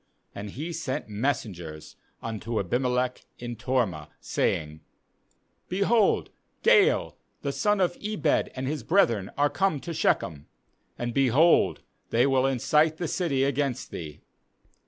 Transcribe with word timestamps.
31And 0.35 0.49
he 0.49 0.73
sent 0.73 1.09
messengers 1.09 1.95
unto 2.23 2.59
Abimelech 2.59 3.23
in 3.37 3.55
Tormah, 3.55 4.09
saying: 4.19 4.81
'Behold, 5.69 6.31
Gaal 6.63 7.13
the 7.43 7.51
son 7.51 7.79
of 7.79 7.95
Ebed 8.03 8.49
and 8.55 8.65
his 8.67 8.81
brethren 8.81 9.29
are 9.37 9.47
come 9.51 9.79
to 9.81 9.93
Shechem; 9.93 10.47
and, 10.97 11.13
behold, 11.13 11.81
they 12.09 12.25
will 12.25 12.47
incite 12.47 12.97
the 12.97 13.07
city 13.07 13.43
against 13.43 13.91
thee. 13.91 14.21